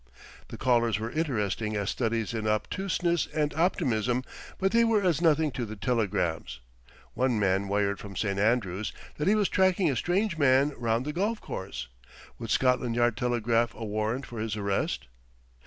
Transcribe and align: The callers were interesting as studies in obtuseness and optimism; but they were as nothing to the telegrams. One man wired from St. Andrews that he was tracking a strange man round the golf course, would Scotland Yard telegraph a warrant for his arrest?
The 0.47 0.57
callers 0.57 0.97
were 0.97 1.11
interesting 1.11 1.75
as 1.75 1.91
studies 1.91 2.33
in 2.33 2.47
obtuseness 2.47 3.27
and 3.35 3.53
optimism; 3.53 4.23
but 4.57 4.71
they 4.71 4.83
were 4.83 5.03
as 5.03 5.21
nothing 5.21 5.51
to 5.51 5.63
the 5.63 5.75
telegrams. 5.75 6.59
One 7.13 7.39
man 7.39 7.67
wired 7.67 7.99
from 7.99 8.15
St. 8.15 8.39
Andrews 8.39 8.91
that 9.17 9.27
he 9.27 9.35
was 9.35 9.47
tracking 9.47 9.91
a 9.91 9.95
strange 9.95 10.39
man 10.39 10.73
round 10.75 11.05
the 11.05 11.13
golf 11.13 11.39
course, 11.39 11.87
would 12.39 12.49
Scotland 12.49 12.95
Yard 12.95 13.15
telegraph 13.15 13.75
a 13.75 13.85
warrant 13.85 14.25
for 14.25 14.39
his 14.39 14.57
arrest? 14.57 15.05